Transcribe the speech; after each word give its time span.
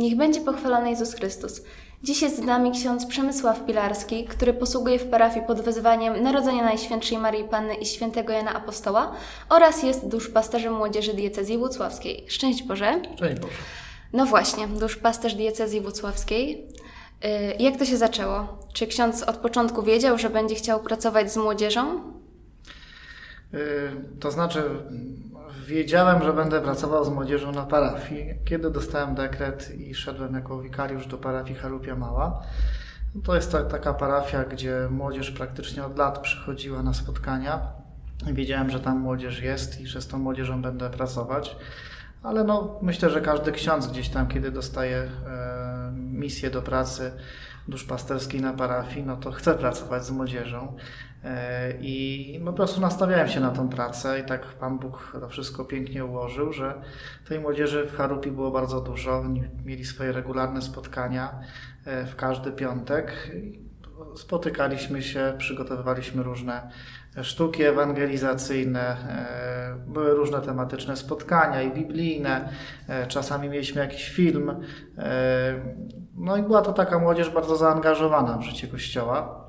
Niech 0.00 0.16
będzie 0.16 0.40
pochwalony 0.40 0.90
Jezus 0.90 1.14
Chrystus. 1.14 1.62
Dziś 2.02 2.22
jest 2.22 2.36
z 2.36 2.40
nami 2.40 2.72
ksiądz 2.72 3.06
Przemysław 3.06 3.66
Pilarski, 3.66 4.24
który 4.24 4.52
posługuje 4.54 4.98
w 4.98 5.06
parafii 5.10 5.46
pod 5.46 5.60
wezwaniem 5.60 6.22
Narodzenia 6.22 6.64
Najświętszej 6.64 7.18
Marii 7.18 7.44
Panny 7.44 7.74
i 7.74 7.86
Świętego 7.86 8.32
Jana 8.32 8.54
Apostoła 8.54 9.12
oraz 9.48 9.82
jest 9.82 10.08
duszpasterzem 10.08 10.74
młodzieży 10.74 11.14
diecezji 11.14 11.58
włocławskiej. 11.58 12.24
Szczęść 12.28 12.62
Boże. 12.62 13.02
Szczęść 13.16 13.40
Boże. 13.40 13.54
No 14.12 14.26
właśnie, 14.26 14.68
duszpasterz 14.68 15.34
diecezji 15.34 15.80
włocławskiej. 15.80 16.66
Y, 17.24 17.62
Jak 17.62 17.76
to 17.76 17.84
się 17.84 17.96
zaczęło? 17.96 18.58
Czy 18.72 18.86
ksiądz 18.86 19.22
od 19.22 19.36
początku 19.36 19.82
wiedział, 19.82 20.18
że 20.18 20.30
będzie 20.30 20.54
chciał 20.54 20.80
pracować 20.80 21.32
z 21.32 21.36
młodzieżą? 21.36 22.00
Y, 23.54 23.58
To 24.20 24.30
znaczy, 24.30 24.62
wiedziałem, 25.70 26.22
że 26.22 26.32
będę 26.32 26.60
pracował 26.60 27.04
z 27.04 27.08
młodzieżą 27.08 27.52
na 27.52 27.62
parafii. 27.62 28.34
Kiedy 28.44 28.70
dostałem 28.70 29.14
dekret 29.14 29.74
i 29.78 29.94
szedłem 29.94 30.34
jako 30.34 30.58
wikariusz 30.58 31.06
do 31.06 31.18
parafii 31.18 31.58
Charupia 31.58 31.96
Mała, 31.96 32.42
to 33.24 33.34
jest 33.34 33.52
ta, 33.52 33.64
taka 33.64 33.94
parafia, 33.94 34.44
gdzie 34.44 34.88
młodzież 34.90 35.30
praktycznie 35.30 35.84
od 35.84 35.98
lat 35.98 36.18
przychodziła 36.18 36.82
na 36.82 36.94
spotkania. 36.94 37.60
Wiedziałem, 38.26 38.70
że 38.70 38.80
tam 38.80 38.98
młodzież 38.98 39.42
jest 39.42 39.80
i 39.80 39.86
że 39.86 40.00
z 40.00 40.06
tą 40.08 40.18
młodzieżą 40.18 40.62
będę 40.62 40.90
pracować. 40.90 41.56
Ale 42.22 42.44
no, 42.44 42.78
myślę, 42.82 43.10
że 43.10 43.20
każdy 43.20 43.52
ksiądz 43.52 43.86
gdzieś 43.86 44.08
tam, 44.08 44.28
kiedy 44.28 44.50
dostaje 44.50 44.96
e, 44.96 45.92
misję 45.94 46.50
do 46.50 46.62
pracy 46.62 47.12
duszpasterskiej 47.68 48.40
na 48.40 48.52
parafii, 48.52 49.06
no 49.06 49.16
to 49.16 49.32
chce 49.32 49.54
pracować 49.54 50.04
z 50.04 50.10
młodzieżą. 50.10 50.76
E, 51.24 51.72
I 51.80 52.40
po 52.44 52.52
prostu 52.52 52.80
nastawiałem 52.80 53.28
się 53.28 53.40
na 53.40 53.50
tą 53.50 53.68
pracę 53.68 54.20
i 54.20 54.24
tak 54.24 54.46
Pan 54.46 54.78
Bóg 54.78 55.16
to 55.20 55.28
wszystko 55.28 55.64
pięknie 55.64 56.04
ułożył, 56.04 56.52
że 56.52 56.82
tej 57.28 57.40
młodzieży 57.40 57.86
w 57.86 57.96
Harupi 57.96 58.30
było 58.30 58.50
bardzo 58.50 58.80
dużo. 58.80 59.18
Oni 59.18 59.42
mieli 59.64 59.84
swoje 59.84 60.12
regularne 60.12 60.62
spotkania 60.62 61.40
e, 61.84 62.06
w 62.06 62.16
każdy 62.16 62.52
piątek. 62.52 63.30
Spotykaliśmy 64.16 65.02
się, 65.02 65.34
przygotowywaliśmy 65.38 66.22
różne 66.22 66.70
sztuki 67.22 67.62
ewangelizacyjne, 67.62 68.80
e, 68.80 69.74
były 69.86 70.14
różne 70.14 70.40
tematyczne 70.40 70.96
spotkania 70.96 71.62
i 71.62 71.74
biblijne, 71.74 72.48
e, 72.88 73.06
czasami 73.06 73.48
mieliśmy 73.48 73.80
jakiś 73.80 74.08
film. 74.08 74.50
e, 74.98 75.54
No 76.14 76.36
i 76.36 76.42
była 76.42 76.62
to 76.62 76.72
taka 76.72 76.98
młodzież 76.98 77.30
bardzo 77.30 77.56
zaangażowana 77.56 78.38
w 78.38 78.42
życie 78.42 78.68
Kościoła. 78.68 79.40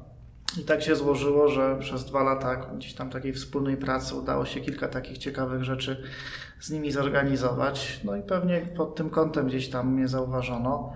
I 0.61 0.63
tak 0.63 0.81
się 0.81 0.95
złożyło, 0.95 1.47
że 1.47 1.75
przez 1.79 2.05
dwa 2.05 2.23
lata 2.23 2.55
gdzieś 2.55 2.93
tam 2.93 3.09
takiej 3.09 3.33
wspólnej 3.33 3.77
pracy 3.77 4.15
udało 4.15 4.45
się 4.45 4.61
kilka 4.61 4.87
takich 4.87 5.17
ciekawych 5.17 5.63
rzeczy 5.63 6.03
z 6.59 6.71
nimi 6.71 6.91
zorganizować. 6.91 8.01
No 8.03 8.15
i 8.15 8.21
pewnie 8.21 8.61
pod 8.61 8.95
tym 8.95 9.09
kątem 9.09 9.47
gdzieś 9.47 9.69
tam 9.69 9.93
mnie 9.93 10.07
zauważono. 10.07 10.93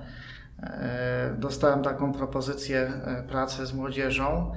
E, 0.66 1.36
Dostałem 1.38 1.82
taką 1.84 2.14
propozycję 2.14 2.92
e, 3.06 3.24
pracy 3.24 3.66
z 3.66 3.74
młodzieżą. 3.74 4.52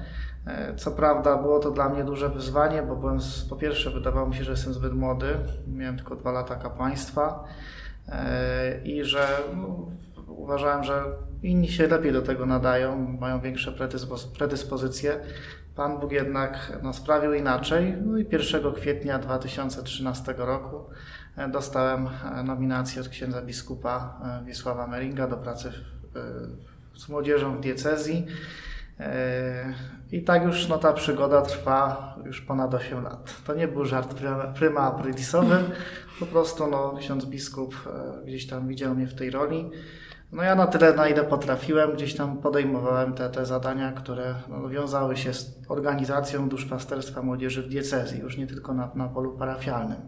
E, 0.47 0.75
Co 0.77 0.91
prawda 0.91 1.37
było 1.37 1.59
to 1.59 1.70
dla 1.70 1.89
mnie 1.89 2.05
duże 2.05 2.28
wyzwanie, 2.28 2.83
bo 2.83 2.97
byłem, 2.97 3.19
po 3.51 3.56
pierwsze 3.56 3.91
wydawało 3.91 4.29
mi 4.29 4.34
się, 4.34 4.45
że 4.45 4.51
jestem 4.51 4.73
zbyt 4.75 4.92
młody, 4.92 5.36
miałem 5.67 5.97
tylko 5.97 6.17
dwa 6.17 6.33
lata 6.33 6.56
kapłaństwa 6.56 7.45
i 8.84 9.05
że 9.05 9.29
no, 9.56 9.86
uważałem, 10.27 10.84
że 10.84 11.05
inni 11.42 11.69
się 11.69 11.86
lepiej 11.86 12.12
do 12.12 12.23
tego 12.23 12.47
nadają, 12.47 13.17
mają 13.20 13.41
większe 13.41 13.73
predyspo- 13.73 14.36
predyspozycje. 14.39 15.20
Pan 15.77 16.01
Bóg 16.01 16.12
jednak 16.12 16.79
no, 16.83 16.92
sprawił 16.92 17.33
inaczej. 17.34 17.97
No 18.06 18.19
i 18.19 18.27
1 18.33 18.73
kwietnia 18.75 19.19
2013 19.19 20.34
roku 20.39 20.84
dostałem 21.53 22.09
nominację 22.45 23.01
od 23.03 23.09
księdza 23.09 23.42
biskupa 23.42 24.20
Wiesława 24.45 24.86
Meringa 24.86 25.27
do 25.27 25.36
pracy 25.36 25.70
w, 25.70 25.98
z 26.97 27.09
młodzieżą 27.09 27.56
w 27.56 27.61
diecezji. 27.61 28.27
E, 29.01 29.75
I 30.12 30.23
tak 30.23 30.45
już 30.45 30.69
no, 30.69 30.78
ta 30.78 30.92
przygoda 30.92 31.42
trwa 31.42 32.14
już 32.25 32.41
ponad 32.41 32.74
8 32.74 33.02
lat. 33.02 33.35
To 33.46 33.55
nie 33.55 33.69
był 33.69 33.85
żart 33.85 34.14
prima 34.58 34.80
aprilisowy, 34.80 35.57
po 36.20 36.27
prostu 36.27 36.67
no, 36.67 36.95
ksiądz 37.01 37.24
biskup 37.24 37.74
e, 37.86 38.27
gdzieś 38.27 38.46
tam 38.46 38.69
widział 38.69 38.95
mnie 38.95 39.07
w 39.07 39.14
tej 39.14 39.30
roli. 39.30 39.70
No 40.33 40.42
ja 40.42 40.55
na 40.55 40.67
tyle, 40.67 40.95
na 40.95 41.08
ile 41.08 41.24
potrafiłem, 41.24 41.92
gdzieś 41.92 42.14
tam 42.14 42.39
podejmowałem 42.39 43.13
te, 43.13 43.30
te 43.30 43.46
zadania, 43.46 43.92
które 43.92 44.35
no, 44.48 44.69
wiązały 44.69 45.17
się 45.17 45.35
z 45.35 45.58
organizacją 45.69 46.48
duszpasterstwa 46.48 47.23
młodzieży 47.23 47.63
w 47.63 47.69
diecezji, 47.69 48.20
już 48.20 48.36
nie 48.36 48.46
tylko 48.46 48.75
na, 48.75 48.90
na 48.95 49.08
polu 49.08 49.39
parafialnym. 49.39 49.98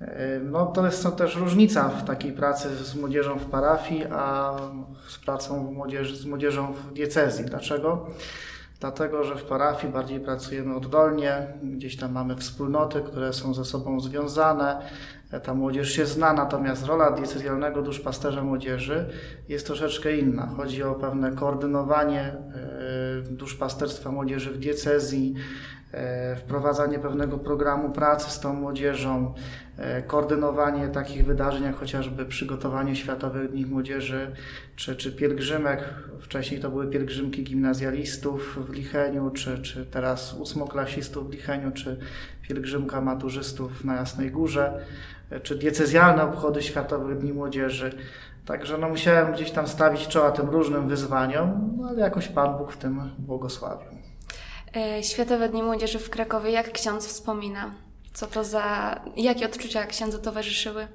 E, 0.00 0.40
No 0.40 0.66
to 0.66 0.86
jest 0.86 1.02
to 1.02 1.10
też 1.10 1.36
różnica 1.36 1.88
w 1.88 2.04
takiej 2.04 2.32
pracy 2.32 2.76
z 2.76 2.94
młodzieżą 2.94 3.38
w 3.38 3.46
parafii, 3.50 4.04
a 4.12 4.52
z 5.08 5.18
pracą 5.18 5.66
w 5.66 5.72
młodzieży, 5.72 6.16
z 6.16 6.26
młodzieżą 6.26 6.72
w 6.72 6.92
diecezji. 6.92 7.44
Dlaczego? 7.44 8.06
Dlatego, 8.80 9.24
że 9.24 9.36
w 9.36 9.44
parafii 9.44 9.92
bardziej 9.92 10.20
pracujemy 10.20 10.76
oddolnie, 10.76 11.46
gdzieś 11.62 11.96
tam 11.96 12.12
mamy 12.12 12.36
wspólnoty, 12.36 13.00
które 13.00 13.32
są 13.32 13.54
ze 13.54 13.64
sobą 13.64 14.00
związane, 14.00 14.80
e, 15.30 15.40
ta 15.40 15.54
młodzież 15.54 15.92
się 15.92 16.06
zna, 16.06 16.32
natomiast 16.32 16.86
rola 16.86 17.10
diecezjalnego 17.10 17.82
duszpasterza 17.82 18.42
młodzieży 18.42 19.08
jest 19.48 19.66
troszeczkę 19.66 20.16
inna. 20.16 20.46
Chodzi 20.56 20.82
o 20.82 20.94
pewne 20.94 21.32
koordynowanie 21.32 22.20
e, 22.22 22.36
duszpasterstwa 23.22 24.10
młodzieży 24.12 24.50
w 24.50 24.58
diecezji, 24.58 25.34
e, 25.92 26.36
wprowadzanie 26.36 26.98
pewnego 26.98 27.38
programu 27.38 27.90
pracy 27.90 28.30
z 28.30 28.40
tą 28.40 28.52
młodzieżą, 28.54 29.34
e, 29.78 30.02
koordynowanie 30.02 30.88
takich 30.88 31.26
wydarzeń 31.26 31.64
jak 31.64 31.76
chociażby 31.76 32.26
przygotowanie 32.26 32.96
Światowych 32.96 33.50
Dni 33.50 33.66
Młodzieży 33.66 34.32
czy, 34.76 34.96
czy 34.96 35.12
pielgrzymek. 35.12 35.84
Wcześniej 36.20 36.60
to 36.60 36.70
były 36.70 36.86
pielgrzymki 36.86 37.44
gimnazjalistów 37.44 38.58
w 38.68 38.72
Licheniu, 38.72 39.30
czy, 39.30 39.62
czy 39.62 39.86
teraz 39.86 40.34
ósmoklasistów 40.34 41.28
w 41.28 41.32
Licheniu, 41.32 41.70
czy 41.70 41.98
pielgrzymka 42.42 43.00
maturzystów 43.00 43.84
na 43.84 43.94
Jasnej 43.94 44.30
Górze, 44.30 44.84
e, 45.30 45.40
czy 45.40 45.58
diecezjalne 45.58 46.22
obchody 46.22 46.62
Światowych 46.62 47.18
Dni 47.18 47.32
Młodzieży. 47.32 47.90
Także 48.46 48.78
no, 48.78 48.88
musiałem 48.88 49.32
gdzieś 49.32 49.50
tam 49.50 49.68
stawić 49.68 50.08
czoła 50.08 50.30
tym 50.30 50.50
różnym 50.50 50.88
wyzwaniom, 50.88 51.74
no, 51.78 51.88
ale 51.88 52.00
jakoś 52.00 52.28
Pan 52.28 52.58
Bóg 52.58 52.72
w 52.72 52.76
tym 52.76 53.10
błogosławił. 53.18 53.88
E, 54.76 55.02
Światowe 55.02 55.48
Dni 55.48 55.62
Młodzieży 55.62 55.98
w 55.98 56.10
Krakowie, 56.10 56.50
jak 56.50 56.72
ksiądz 56.72 57.06
wspomina? 57.06 57.70
Co 58.12 58.26
to 58.26 58.44
za... 58.44 58.96
Jakie 59.16 59.46
odczucia 59.46 59.86
księdzu 59.86 60.18
towarzyszyły? 60.18 60.88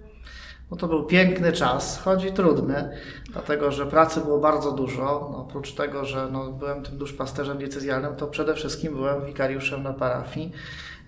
No 0.71 0.77
to 0.77 0.87
był 0.87 1.05
piękny 1.05 1.51
czas, 1.51 1.99
choć 1.99 2.23
i 2.23 2.31
trudny, 2.31 2.97
dlatego 3.31 3.71
że 3.71 3.85
pracy 3.85 4.21
było 4.21 4.37
bardzo 4.37 4.71
dużo. 4.71 5.29
No, 5.31 5.37
oprócz 5.37 5.73
tego, 5.73 6.05
że 6.05 6.27
no, 6.31 6.51
byłem 6.51 6.83
tym 6.83 6.97
duszpasterzem 6.97 7.57
decyzjalnym, 7.57 8.15
to 8.15 8.27
przede 8.27 8.53
wszystkim 8.53 8.95
byłem 8.95 9.25
wikariuszem 9.25 9.83
na 9.83 9.93
parafii. 9.93 10.51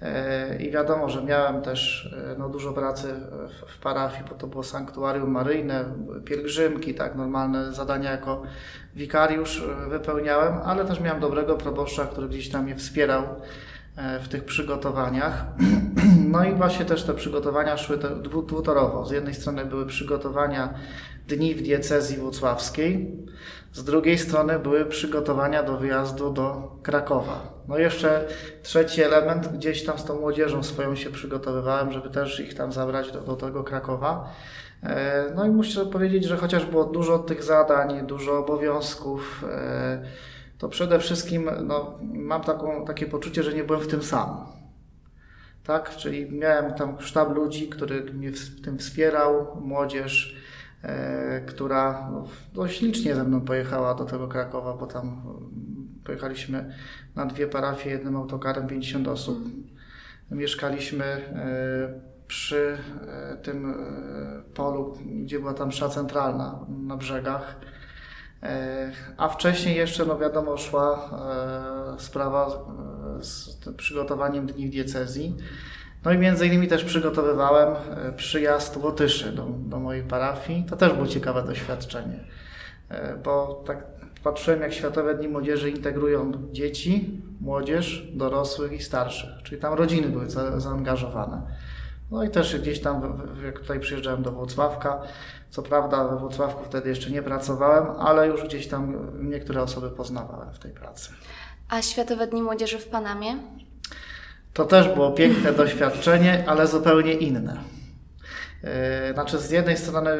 E, 0.04 0.56
I 0.56 0.72
wiadomo, 0.72 1.10
że 1.10 1.24
miałem 1.24 1.62
też 1.62 2.10
e, 2.34 2.36
no, 2.40 2.50
dużo 2.50 2.74
pracy 2.74 3.14
w, 3.50 3.72
w 3.72 3.80
parafii, 3.80 4.24
bo 4.30 4.36
to 4.36 4.48
było 4.48 4.64
sanktuarium 4.64 5.32
maryjne, 5.32 5.86
pielgrzymki, 6.26 6.94
tak, 6.94 7.16
normalne 7.16 7.74
zadania 7.74 8.12
jako 8.12 8.42
wikariusz 8.96 9.64
e, 9.86 9.90
wypełniałem, 9.90 10.54
ale 10.66 10.86
też 10.86 11.00
miałem 11.00 11.22
dobrego 11.22 11.56
proboszcza, 11.56 12.06
który 12.06 12.28
gdzieś 12.28 12.50
tam 12.50 12.64
mnie 12.64 12.76
wspierał 12.76 13.24
w 14.24 14.28
tych 14.28 14.46
przygotowaniach. 14.46 15.46
No 16.34 16.44
i 16.46 16.56
właśnie 16.56 16.86
też 16.86 17.04
te 17.04 17.14
przygotowania 17.14 17.78
szły 17.78 17.98
te 17.98 18.08
dwu- 18.10 18.46
dwutorowo. 18.46 19.06
Z 19.06 19.12
jednej 19.12 19.34
strony 19.34 19.66
były 19.66 19.86
przygotowania 19.86 20.74
dni 21.28 21.56
w 21.56 21.62
diecezji 21.62 22.18
włocławskiej, 22.18 23.12
z 23.74 23.84
drugiej 23.84 24.18
strony 24.18 24.60
były 24.60 24.86
przygotowania 24.86 25.64
do 25.64 25.78
wyjazdu 25.78 26.34
do 26.34 26.72
Krakowa. 26.84 27.54
No 27.68 27.78
jeszcze 27.78 28.28
trzeci 28.64 29.02
element, 29.04 29.48
gdzieś 29.48 29.84
tam 29.86 29.98
z 29.98 30.04
tą 30.06 30.20
młodzieżą 30.20 30.64
swoją 30.64 30.96
się 30.96 31.10
przygotowywałem, 31.10 31.92
żeby 31.92 32.10
też 32.10 32.40
ich 32.40 32.54
tam 32.54 32.72
zabrać 32.72 33.12
do, 33.12 33.22
do 33.22 33.36
tego 33.36 33.64
Krakowa. 33.64 34.30
E, 34.84 35.32
No 35.36 35.46
i 35.46 35.50
muszę 35.50 35.86
powiedzieć, 35.86 36.24
że 36.26 36.38
chociaż 36.38 36.66
było 36.66 36.86
dużo 36.86 37.20
tych 37.20 37.44
zadań, 37.44 38.08
dużo 38.08 38.38
obowiązków, 38.40 39.46
e, 39.52 40.02
to 40.58 40.70
przede 40.70 41.00
wszystkim 41.00 41.50
no, 41.64 42.00
mam 42.14 42.42
taką, 42.42 42.86
takie 42.86 43.06
poczucie, 43.06 43.44
że 43.44 43.54
nie 43.54 43.64
byłem 43.64 43.82
w 43.82 43.88
tym 43.88 44.04
sam. 44.04 44.63
Tak? 45.64 45.96
Czyli 45.96 46.32
miałem 46.32 46.74
tam 46.74 47.02
sztab 47.02 47.36
ludzi, 47.36 47.70
który 47.70 48.04
mnie 48.04 48.32
w 48.32 48.62
tym 48.62 48.78
wspierał, 48.78 49.62
młodzież, 49.62 50.36
e, 50.84 51.42
która 51.42 52.10
no, 52.12 52.28
dość 52.54 52.82
licznie 52.82 53.16
ze 53.16 53.24
mną 53.24 53.42
pojechała 53.42 53.94
do 53.94 54.06
tego 54.06 54.28
Krakowa, 54.28 54.74
bo 54.74 54.88
tam 54.88 55.08
mm, 55.08 56.02
pojechaliśmy 56.04 56.74
na 57.16 57.26
dwie 57.26 57.48
parafie 57.48 57.90
jednym 57.90 58.16
autokarem 58.16 58.68
50 58.68 59.08
osób. 59.08 59.40
Mieszkaliśmy 60.32 61.06
e, 61.06 62.14
przy 62.28 62.78
e, 63.08 63.38
tym 63.38 63.72
e, 63.72 64.54
polu, 64.54 64.98
gdzie 65.06 65.40
była 65.40 65.54
tam 65.54 65.68
msza 65.68 65.90
centralna 65.90 66.66
na 66.70 66.98
brzegach. 66.98 67.56
E, 68.44 68.92
A 69.18 69.30
wcześniej 69.30 69.76
jeszcze, 69.76 70.06
no 70.06 70.18
wiadomo, 70.18 70.58
szła 70.58 71.10
e, 71.96 72.00
sprawa 72.00 72.66
z 73.22 73.60
przygotowaniem 73.78 74.48
dni 74.48 74.68
w 74.68 74.72
diecezji. 74.72 75.36
No 76.06 76.12
i 76.12 76.18
między 76.18 76.48
innymi 76.48 76.68
też 76.68 76.84
przygotowywałem 76.84 77.74
e, 77.74 78.14
przyjazd 78.14 78.78
Łotyszy 78.78 79.32
do, 79.32 79.44
do 79.44 79.80
mojej 79.80 80.04
parafii. 80.04 80.66
To 80.70 80.76
też 80.76 80.94
było 80.94 81.08
ciekawe 81.08 81.44
doświadczenie, 81.44 82.20
e, 82.90 83.18
bo 83.24 83.64
tak 83.68 83.84
patrzyłem, 84.24 84.62
jak 84.62 84.74
Światowe 84.74 85.16
Dni 85.16 85.28
Młodzieży 85.28 85.70
integrują 85.70 86.32
dzieci, 86.52 87.22
młodzież, 87.42 88.08
dorosłych 88.14 88.72
i 88.72 88.84
starszych, 88.84 89.30
czyli 89.44 89.62
tam 89.62 89.74
rodziny 89.74 90.10
były 90.10 90.30
za, 90.30 90.60
zaangażowane. 90.60 91.42
No 92.12 92.24
i 92.24 92.30
też 92.30 92.60
gdzieś 92.60 92.80
tam, 92.82 93.22
jak 93.46 93.60
tutaj 93.60 93.80
przyjeżdżałem 93.80 94.24
do 94.24 94.32
Włocławka, 94.32 95.02
co 95.50 95.62
prawda 95.62 96.08
we 96.08 96.18
Włocławku 96.18 96.66
wtedy 96.66 96.90
jeszcze 96.90 97.10
nie 97.10 97.24
pracowałem, 97.24 97.86
ale 98.00 98.28
już 98.28 98.44
gdzieś 98.44 98.68
tam 98.68 99.10
niektóre 99.30 99.62
osoby 99.62 99.90
poznawałem 99.90 100.54
w 100.54 100.60
tej 100.60 100.72
pracy. 100.72 101.10
A 101.74 101.82
Światowe 101.82 102.28
Dni 102.28 102.42
Młodzieży 102.42 102.80
w 102.80 102.88
Panamie? 102.88 103.36
To 104.54 104.66
też 104.66 104.90
było 104.90 105.12
piękne 105.12 105.54
doświadczenie, 105.54 106.44
ale 106.48 106.68
zupełnie 106.68 107.14
inne. 107.14 107.58
E, 108.64 109.14
znaczy, 109.14 109.38
z 109.40 109.52
jednej 109.52 109.78
strony 109.78 110.12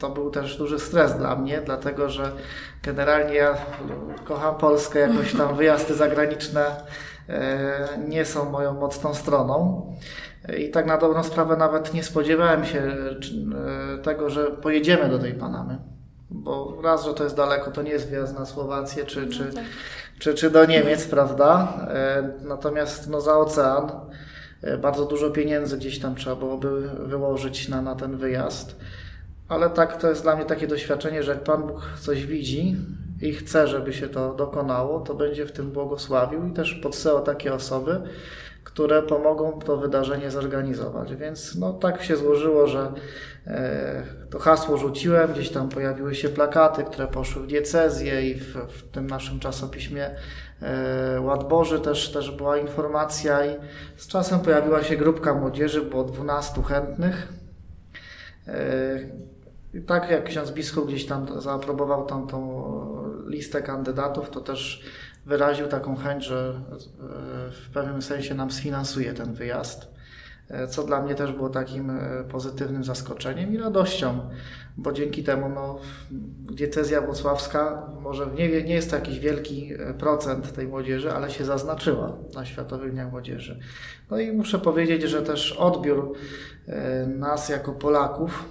to 0.00 0.10
był 0.10 0.30
też 0.30 0.56
duży 0.56 0.78
stres 0.78 1.16
dla 1.16 1.36
mnie, 1.36 1.62
dlatego 1.64 2.08
że 2.08 2.32
generalnie 2.82 3.34
ja 3.34 3.56
kocham 4.24 4.54
Polskę, 4.54 4.98
jakoś 4.98 5.32
tam 5.32 5.56
wyjazdy 5.56 5.94
zagraniczne 5.94 6.64
e, 7.28 7.88
nie 8.08 8.24
są 8.24 8.50
moją 8.50 8.74
mocną 8.74 9.14
stroną. 9.14 9.86
I 10.58 10.70
tak 10.70 10.86
na 10.86 10.98
dobrą 10.98 11.22
sprawę 11.22 11.56
nawet 11.56 11.94
nie 11.94 12.02
spodziewałem 12.02 12.64
się 12.64 12.78
e, 12.80 13.98
tego, 14.02 14.30
że 14.30 14.44
pojedziemy 14.44 15.08
do 15.08 15.18
tej 15.18 15.34
Panamy. 15.34 15.78
Bo 16.30 16.78
raz, 16.82 17.04
że 17.04 17.14
to 17.14 17.24
jest 17.24 17.36
daleko, 17.36 17.70
to 17.70 17.82
nie 17.82 17.90
jest 17.90 18.10
wjazd 18.10 18.38
na 18.38 18.46
Słowację 18.46 19.04
czy, 19.04 19.28
czy, 19.28 19.44
no 19.44 19.54
tak. 19.54 19.64
Czy, 20.20 20.34
czy 20.34 20.50
do 20.50 20.66
Niemiec, 20.66 21.06
prawda? 21.06 21.78
Natomiast 22.42 23.10
no, 23.10 23.20
za 23.20 23.38
ocean 23.38 23.90
E, 24.62 24.78
bardzo 24.78 25.04
dużo 25.04 25.30
pieniędzy 25.30 25.78
gdzieś 25.78 25.98
tam 25.98 26.14
trzeba 26.14 26.36
byłoby 26.36 26.90
wyłożyć 26.98 27.68
na, 27.68 27.82
na 27.82 27.94
ten 27.94 28.16
wyjazd. 28.16 28.76
Ale 29.48 29.70
tak, 29.70 30.00
to 30.00 30.08
jest 30.08 30.22
dla 30.22 30.36
mnie 30.36 30.44
takie 30.44 30.66
doświadczenie, 30.66 31.22
że 31.22 31.32
jak 31.32 31.44
Pan 31.44 31.66
Bóg 31.66 31.92
coś 32.00 32.26
widzi 32.26 32.76
i 33.22 33.32
chce, 33.32 33.68
żeby 33.68 33.92
się 33.92 34.08
to 34.08 34.34
dokonało, 34.34 35.00
to 35.00 35.14
będzie 35.14 35.46
w 35.46 35.52
tym 35.52 35.70
błogosławił 35.70 36.46
i 36.46 36.52
też 36.52 36.74
podsyłał 36.74 37.22
takie 37.22 37.54
osoby, 37.54 38.00
które 38.64 39.02
pomogą 39.02 39.58
to 39.58 39.76
wydarzenie 39.76 40.30
zorganizować. 40.30 41.14
Więc 41.14 41.54
no, 41.54 41.72
tak 41.72 42.02
się 42.02 42.16
złożyło, 42.16 42.66
że 42.66 42.92
e, 43.46 44.02
to 44.30 44.38
hasło 44.38 44.76
rzuciłem, 44.76 45.32
gdzieś 45.32 45.50
tam 45.50 45.68
pojawiły 45.68 46.14
się 46.14 46.28
plakaty, 46.28 46.84
które 46.84 47.08
poszły 47.08 47.42
w 47.42 47.46
diecezję 47.46 48.30
i 48.30 48.34
w, 48.34 48.54
w 48.54 48.90
tym 48.90 49.06
naszym 49.06 49.40
czasopiśmie 49.40 50.10
e, 50.62 51.20
Ład 51.20 51.48
Boży 51.48 51.80
też, 51.80 52.12
też 52.12 52.30
była 52.30 52.58
informacja 52.58 53.46
i 53.46 53.56
z 53.96 54.06
czasem 54.06 54.40
pojawiła 54.40 54.82
się 54.82 54.96
grupka 54.96 55.34
młodzieży, 55.34 55.82
było 55.82 56.04
12 56.04 56.62
chętnych. 56.62 57.28
E, 58.48 59.00
i 59.74 59.80
tak 59.80 60.10
jak 60.10 60.24
ksiądz 60.24 60.50
biskup 60.50 60.86
gdzieś 60.86 61.06
tam 61.06 61.40
zaaprobował 61.40 62.06
tą, 62.06 62.26
tą 62.26 62.64
listę 63.26 63.62
kandydatów, 63.62 64.30
to 64.30 64.40
też 64.40 64.84
wyraził 65.30 65.66
taką 65.66 65.96
chęć, 65.96 66.24
że 66.24 66.54
e, 66.54 67.50
w 67.50 67.70
pewnym 67.74 68.02
sensie 68.02 68.34
nam 68.34 68.50
sfinansuje 68.50 69.14
ten 69.14 69.32
wyjazd, 69.32 69.88
e, 70.48 70.68
co 70.68 70.82
dla 70.82 71.02
mnie 71.02 71.14
też 71.14 71.32
było 71.32 71.48
takim 71.48 71.90
e, 71.90 72.24
pozytywnym 72.24 72.84
zaskoczeniem 72.84 73.54
i 73.54 73.58
radością, 73.58 74.20
bo 74.76 74.92
dzięki 74.92 75.24
temu 75.24 75.48
no, 75.48 75.78
diecezja 76.52 77.00
włocławska 77.00 77.86
może 78.00 78.26
nie, 78.26 78.62
nie 78.62 78.74
jest 78.74 78.90
to 78.90 78.96
jakiś 78.96 79.18
wielki 79.18 79.72
procent 79.98 80.52
tej 80.52 80.66
młodzieży, 80.66 81.12
ale 81.12 81.30
się 81.30 81.44
zaznaczyła 81.44 82.16
na 82.34 82.44
Światowych 82.44 82.92
Dniach 82.92 83.10
Młodzieży. 83.10 83.60
No 84.10 84.18
i 84.18 84.32
muszę 84.32 84.58
powiedzieć, 84.58 85.02
że 85.02 85.22
też 85.22 85.52
odbiór 85.52 86.12
nas 87.06 87.48
jako 87.48 87.72
Polaków 87.72 88.44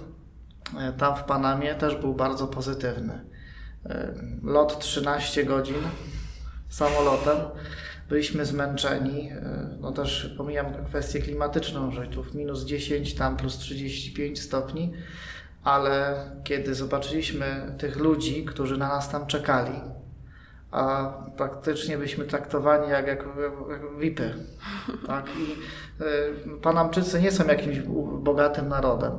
tam 0.98 1.16
w 1.16 1.24
Panamie 1.24 1.74
też 1.74 1.96
był 1.96 2.14
bardzo 2.14 2.46
pozytywny. 2.46 3.24
Lot 4.42 4.78
13 4.78 5.44
godzin, 5.44 5.76
samolotem. 6.70 7.36
Byliśmy 8.08 8.44
zmęczeni, 8.46 9.30
e, 9.30 9.68
no 9.80 9.92
też 9.92 10.34
pomijam 10.36 10.84
kwestię 10.84 11.20
klimatyczną, 11.20 11.90
że 11.90 12.06
tu 12.06 12.24
minus 12.34 12.64
10, 12.64 13.14
tam 13.14 13.36
plus 13.36 13.58
35 13.58 14.42
stopni, 14.42 14.92
ale 15.64 16.24
kiedy 16.44 16.74
zobaczyliśmy 16.74 17.74
tych 17.78 17.96
ludzi, 17.96 18.44
którzy 18.44 18.76
na 18.78 18.88
nas 18.88 19.10
tam 19.10 19.26
czekali, 19.26 19.80
a 20.70 21.12
praktycznie 21.36 21.96
byliśmy 21.96 22.24
traktowani 22.24 22.90
jak, 22.90 23.06
jak, 23.06 23.24
jak 23.70 23.98
VIPy. 23.98 24.34
Tak? 25.06 25.26
I 25.38 25.52
y, 26.54 26.60
Panamczycy 26.62 27.20
nie 27.20 27.32
są 27.32 27.46
jakimś 27.46 27.78
bogatym 28.22 28.68
narodem. 28.68 29.12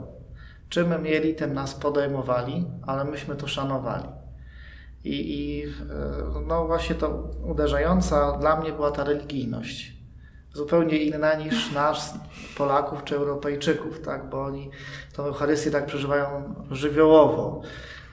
Czym 0.69 1.03
mieli, 1.03 1.35
tym 1.35 1.53
nas 1.53 1.75
podejmowali, 1.75 2.65
ale 2.87 3.05
myśmy 3.05 3.35
to 3.35 3.47
szanowali. 3.47 4.20
I, 5.03 5.39
I 5.39 5.63
e, 5.63 6.41
no 6.47 6.67
właśnie 6.67 6.95
to 6.95 7.29
uderzająca 7.43 8.37
dla 8.37 8.55
mnie 8.55 8.73
była 8.73 8.91
ta 8.91 9.03
religijność. 9.03 10.01
Zupełnie 10.53 10.97
inna 10.97 11.33
niż 11.35 11.71
nas, 11.71 12.13
Polaków 12.57 13.03
czy 13.03 13.15
Europejczyków, 13.15 14.01
tak? 14.01 14.29
bo 14.29 14.43
oni 14.43 14.69
tą 15.13 15.23
Eucharystię 15.23 15.71
tak 15.71 15.85
przeżywają 15.85 16.55
żywiołowo. 16.71 17.61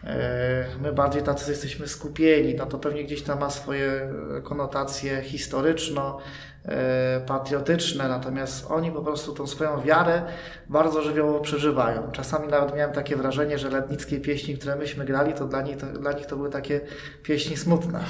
E, 0.05 0.67
my 0.81 0.93
bardziej 0.93 1.23
tacy 1.23 1.51
jesteśmy 1.51 1.89
skupieni, 1.89 2.55
no 2.55 2.67
to 2.67 2.79
pewnie 2.79 3.05
gdzieś 3.05 3.23
tam 3.23 3.41
ma 3.41 3.51
swoje 3.51 4.13
konotacje 4.43 5.23
historyczno, 5.23 6.21
E, 6.69 7.21
patriotyczne, 7.27 8.09
natomiast 8.09 8.71
oni 8.71 8.93
po 8.93 9.03
prostu 9.03 9.35
tą 9.35 9.47
swoją 9.47 9.81
wiarę 9.81 10.23
bardzo 10.69 11.03
żywiołowo 11.03 11.41
przeżywają. 11.41 12.11
Czasami 12.13 12.49
nawet 12.49 12.77
miałem 12.77 12.93
takie 12.93 13.17
wrażenie, 13.17 13.59
że 13.59 13.71
letnickie 13.71 14.21
pieśni, 14.21 14.59
które 14.59 14.77
myśmy 14.77 15.05
grali, 15.05 15.35
to 15.35 15.47
dla 15.47 15.63
nich 15.63 15.77
to, 15.77 15.87
dla 15.87 16.13
nich 16.13 16.27
to 16.27 16.37
były 16.37 16.51
takie 16.51 16.81
pieśni 17.23 17.57
smutne, 17.57 18.01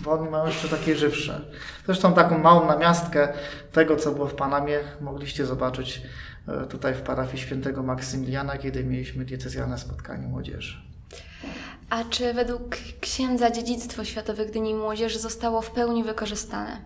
bo 0.00 0.12
oni 0.12 0.30
mają 0.30 0.46
jeszcze 0.46 0.68
takie 0.68 0.96
żywsze. 0.96 1.40
Zresztą 1.86 2.14
taką 2.14 2.38
małą 2.38 2.66
namiastkę 2.66 3.28
tego, 3.72 3.96
co 3.96 4.12
było 4.12 4.26
w 4.26 4.34
Panamie, 4.34 4.78
mogliście 5.00 5.46
zobaczyć 5.46 6.02
e, 6.48 6.66
tutaj 6.66 6.94
w 6.94 7.00
parafii 7.00 7.42
świętego 7.42 7.82
Maksymiliana, 7.82 8.58
kiedy 8.58 8.84
mieliśmy 8.84 9.24
diecezjalne 9.24 9.78
spotkanie 9.78 10.26
młodzieży. 10.26 10.85
A 11.90 12.04
czy 12.04 12.34
według 12.34 12.76
księdza 13.00 13.50
dziedzictwo 13.50 14.04
Światowych 14.04 14.50
Dni 14.50 14.74
Młodzieży 14.74 15.18
zostało 15.18 15.62
w 15.62 15.70
pełni 15.70 16.04
wykorzystane? 16.04 16.80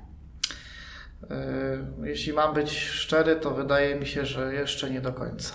E, 1.30 2.06
jeśli 2.06 2.32
mam 2.32 2.54
być 2.54 2.78
szczery, 2.78 3.36
to 3.36 3.50
wydaje 3.50 3.94
mi 3.94 4.06
się, 4.06 4.26
że 4.26 4.54
jeszcze 4.54 4.90
nie 4.90 5.00
do 5.00 5.12
końca. 5.12 5.54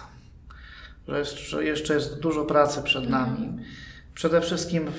Że 1.07 1.63
jeszcze 1.63 1.94
jest 1.94 2.19
dużo 2.19 2.45
pracy 2.45 2.81
przed 2.83 3.03
mhm. 3.03 3.23
nami. 3.23 3.65
Przede 4.13 4.41
wszystkim 4.41 4.91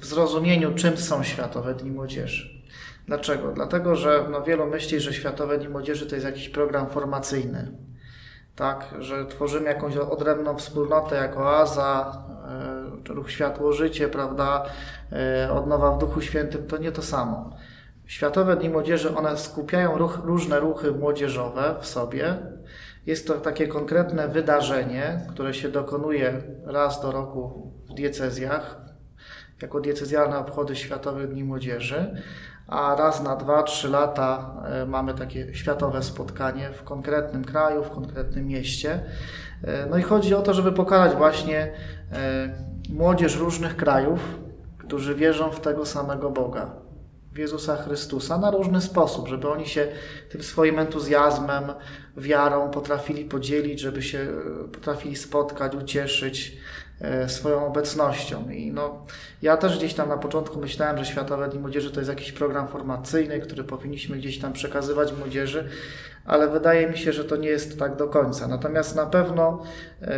w 0.00 0.06
zrozumieniu, 0.06 0.74
czym 0.74 0.96
są 0.96 1.22
Światowe 1.22 1.74
Dni 1.74 1.90
Młodzieży. 1.90 2.60
Dlaczego? 3.06 3.52
Dlatego, 3.52 3.96
że 3.96 4.26
no, 4.30 4.42
wielu 4.42 4.66
myśli, 4.66 5.00
że 5.00 5.12
Światowe 5.12 5.58
Dni 5.58 5.68
Młodzieży 5.68 6.06
to 6.06 6.14
jest 6.14 6.26
jakiś 6.26 6.48
program 6.48 6.86
formacyjny. 6.90 7.72
Tak, 8.56 8.94
że 8.98 9.26
tworzymy 9.26 9.66
jakąś 9.66 9.96
odrębną 9.96 10.56
wspólnotę 10.56 11.16
jako 11.16 11.40
oaza, 11.40 12.22
e, 12.48 12.79
ruch 13.08 13.30
Światło 13.30 13.72
Życie, 13.72 14.08
prawda, 14.08 14.64
e, 15.12 15.52
odnowa 15.52 15.90
w 15.90 15.98
Duchu 15.98 16.20
Świętym, 16.20 16.66
to 16.66 16.78
nie 16.78 16.92
to 16.92 17.02
samo. 17.02 17.50
Światowe 18.06 18.56
Dni 18.56 18.70
Młodzieży, 18.70 19.16
one 19.16 19.36
skupiają 19.36 19.98
ruch, 19.98 20.20
różne 20.24 20.60
ruchy 20.60 20.92
młodzieżowe 20.92 21.74
w 21.80 21.86
sobie. 21.86 22.36
Jest 23.06 23.26
to 23.26 23.34
takie 23.34 23.68
konkretne 23.68 24.28
wydarzenie, 24.28 25.20
które 25.30 25.54
się 25.54 25.68
dokonuje 25.68 26.42
raz 26.64 27.02
do 27.02 27.12
roku 27.12 27.72
w 27.90 27.94
diecezjach, 27.94 28.80
jako 29.62 29.80
diecezjalne 29.80 30.38
obchody 30.38 30.76
Światowych 30.76 31.28
Dni 31.28 31.44
Młodzieży, 31.44 32.22
a 32.66 32.96
raz 32.98 33.22
na 33.22 33.36
dwa, 33.36 33.62
trzy 33.62 33.88
lata 33.88 34.54
e, 34.64 34.86
mamy 34.86 35.14
takie 35.14 35.54
światowe 35.54 36.02
spotkanie 36.02 36.70
w 36.70 36.84
konkretnym 36.84 37.44
kraju, 37.44 37.84
w 37.84 37.90
konkretnym 37.90 38.46
mieście. 38.46 39.00
E, 39.64 39.86
no 39.86 39.98
i 39.98 40.02
chodzi 40.02 40.34
o 40.34 40.42
to, 40.42 40.54
żeby 40.54 40.72
pokazać 40.72 41.16
właśnie 41.16 41.72
młodzież 42.92 43.36
różnych 43.36 43.76
krajów, 43.76 44.20
którzy 44.78 45.14
wierzą 45.14 45.50
w 45.50 45.60
tego 45.60 45.86
samego 45.86 46.30
Boga 46.30 46.80
w 47.32 47.38
Jezusa 47.38 47.76
Chrystusa 47.76 48.38
na 48.38 48.50
różny 48.50 48.80
sposób, 48.80 49.28
żeby 49.28 49.48
oni 49.48 49.66
się 49.66 49.88
tym 50.30 50.42
swoim 50.42 50.78
entuzjazmem, 50.78 51.64
wiarą 52.16 52.70
potrafili 52.70 53.24
podzielić, 53.24 53.80
żeby 53.80 54.02
się 54.02 54.18
e, 54.18 54.68
potrafili 54.68 55.16
spotkać, 55.16 55.74
ucieszyć 55.74 56.56
e, 57.00 57.28
swoją 57.28 57.66
obecnością. 57.66 58.50
I 58.50 58.72
no, 58.72 59.06
ja 59.42 59.56
też 59.56 59.78
gdzieś 59.78 59.94
tam 59.94 60.08
na 60.08 60.16
początku 60.16 60.60
myślałem, 60.60 60.98
że 60.98 61.04
Światowe 61.04 61.48
Dni 61.48 61.60
Młodzieży 61.60 61.90
to 61.90 62.00
jest 62.00 62.10
jakiś 62.10 62.32
program 62.32 62.68
formacyjny, 62.68 63.40
który 63.40 63.64
powinniśmy 63.64 64.16
gdzieś 64.16 64.38
tam 64.38 64.52
przekazywać 64.52 65.12
młodzieży, 65.18 65.68
ale 66.24 66.48
wydaje 66.48 66.90
mi 66.90 66.98
się, 66.98 67.12
że 67.12 67.24
to 67.24 67.36
nie 67.36 67.48
jest 67.48 67.78
tak 67.78 67.96
do 67.96 68.08
końca. 68.08 68.48
Natomiast 68.48 68.96
na 68.96 69.06
pewno 69.06 69.62
e, 70.02 70.08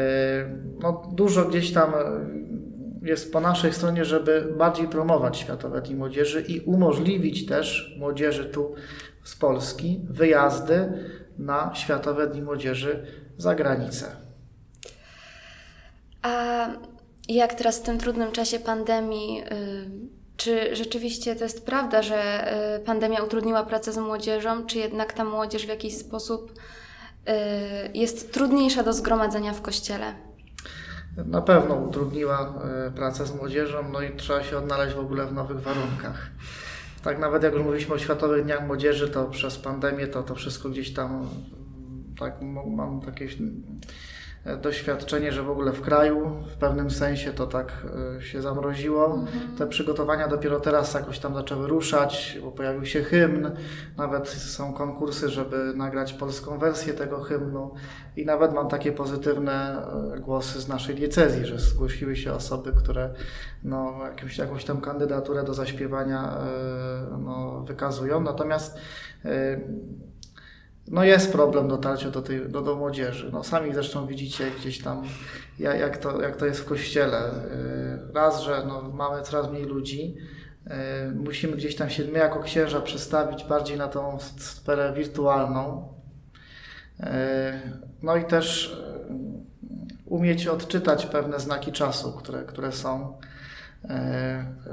no, 0.82 1.08
dużo 1.12 1.44
gdzieś 1.44 1.72
tam 1.72 1.92
jest 3.02 3.32
po 3.32 3.40
naszej 3.40 3.72
stronie, 3.72 4.04
żeby 4.04 4.54
bardziej 4.58 4.88
promować 4.88 5.38
Światowe 5.38 5.82
Dni 5.82 5.94
Młodzieży 5.94 6.44
i 6.48 6.60
umożliwić 6.60 7.46
też 7.46 7.96
młodzieży 7.98 8.44
tu 8.44 8.74
z 9.24 9.36
Polski 9.36 10.00
wyjazdy 10.10 10.92
na 11.38 11.74
Światowe 11.74 12.26
Dni 12.26 12.42
Młodzieży 12.42 13.06
za 13.38 13.54
granicę. 13.54 14.16
A 16.22 16.68
jak 17.28 17.54
teraz 17.54 17.78
w 17.78 17.82
tym 17.82 17.98
trudnym 17.98 18.32
czasie 18.32 18.58
pandemii, 18.58 19.42
y, 19.42 19.90
czy 20.36 20.76
rzeczywiście 20.76 21.36
to 21.36 21.44
jest 21.44 21.66
prawda, 21.66 22.02
że 22.02 22.48
y, 22.76 22.80
pandemia 22.80 23.22
utrudniła 23.22 23.62
pracę 23.62 23.92
z 23.92 23.98
młodzieżą, 23.98 24.66
czy 24.66 24.78
jednak 24.78 25.12
ta 25.12 25.24
młodzież 25.24 25.66
w 25.66 25.68
jakiś 25.68 25.96
sposób 25.96 26.52
y, 26.52 27.32
jest 27.94 28.32
trudniejsza 28.32 28.82
do 28.82 28.92
zgromadzenia 28.92 29.52
w 29.52 29.62
kościele? 29.62 30.14
Na 31.16 31.42
pewno 31.42 31.74
utrudniła 31.74 32.54
pracę 32.94 33.26
z 33.26 33.34
młodzieżą, 33.34 33.78
no 33.92 34.02
i 34.02 34.16
trzeba 34.16 34.42
się 34.42 34.58
odnaleźć 34.58 34.94
w 34.94 34.98
ogóle 34.98 35.26
w 35.26 35.32
nowych 35.32 35.60
warunkach. 35.60 36.30
Tak 37.04 37.18
nawet 37.18 37.42
jak 37.42 37.52
już 37.52 37.62
mówiliśmy 37.62 37.94
o 37.94 37.98
Światowych 37.98 38.44
Dniach 38.44 38.66
Młodzieży, 38.66 39.08
to 39.08 39.24
przez 39.24 39.58
pandemię 39.58 40.06
to, 40.06 40.22
to 40.22 40.34
wszystko 40.34 40.68
gdzieś 40.68 40.92
tam, 40.92 41.28
tak 42.18 42.34
mam 42.66 43.00
takie 43.00 43.28
doświadczenie, 44.62 45.32
że 45.32 45.42
w 45.42 45.50
ogóle 45.50 45.72
w 45.72 45.80
kraju 45.80 46.30
w 46.46 46.56
pewnym 46.56 46.90
sensie 46.90 47.32
to 47.32 47.46
tak 47.46 47.72
e, 48.18 48.22
się 48.22 48.42
zamroziło. 48.42 49.14
Mhm. 49.14 49.56
Te 49.58 49.66
przygotowania 49.66 50.28
dopiero 50.28 50.60
teraz 50.60 50.94
jakoś 50.94 51.18
tam 51.18 51.34
zaczęły 51.34 51.68
ruszać, 51.68 52.38
bo 52.42 52.52
pojawił 52.52 52.86
się 52.86 53.02
hymn, 53.02 53.50
nawet 53.96 54.28
są 54.28 54.72
konkursy, 54.72 55.28
żeby 55.28 55.72
nagrać 55.76 56.12
polską 56.12 56.58
wersję 56.58 56.94
tego 56.94 57.20
hymnu 57.20 57.74
i 58.16 58.24
nawet 58.24 58.52
mam 58.52 58.68
takie 58.68 58.92
pozytywne 58.92 59.86
e, 60.14 60.20
głosy 60.20 60.60
z 60.60 60.68
naszej 60.68 60.94
diecezji, 60.94 61.46
że 61.46 61.58
zgłosiły 61.58 62.16
się 62.16 62.32
osoby, 62.32 62.72
które 62.72 63.10
no, 63.64 63.94
jakąś, 64.04 64.38
jakąś 64.38 64.64
tam 64.64 64.80
kandydaturę 64.80 65.44
do 65.44 65.54
zaśpiewania 65.54 66.38
e, 66.38 67.18
no, 67.18 67.60
wykazują. 67.60 68.20
Natomiast 68.20 68.78
no 70.88 71.04
jest 71.04 71.32
problem 71.32 71.68
dotarcia 71.68 72.10
do, 72.10 72.22
tej, 72.22 72.48
do, 72.48 72.62
do 72.62 72.76
młodzieży. 72.76 73.30
No 73.32 73.44
sami 73.44 73.74
zresztą 73.74 74.06
widzicie 74.06 74.50
gdzieś 74.60 74.82
tam, 74.82 75.02
jak, 75.58 75.98
to, 75.98 76.22
jak 76.22 76.36
to 76.36 76.46
jest 76.46 76.60
w 76.60 76.64
kościele. 76.64 77.30
Y, 77.30 78.14
raz, 78.14 78.42
że 78.42 78.64
no, 78.66 78.82
mamy 78.82 79.22
coraz 79.22 79.50
mniej 79.50 79.64
ludzi, 79.64 80.16
y, 80.66 80.70
musimy 81.14 81.56
gdzieś 81.56 81.76
tam 81.76 81.90
się 81.90 82.04
my 82.04 82.18
jako 82.18 82.40
księża 82.40 82.80
przestawić 82.80 83.44
bardziej 83.44 83.78
na 83.78 83.88
tą 83.88 84.18
sferę 84.38 84.92
wirtualną. 84.96 85.94
Y, 87.00 87.04
no 88.02 88.16
i 88.16 88.24
też 88.24 88.76
umieć 90.06 90.46
odczytać 90.46 91.06
pewne 91.06 91.40
znaki 91.40 91.72
czasu, 91.72 92.12
które, 92.12 92.42
które 92.42 92.72
są. 92.72 93.18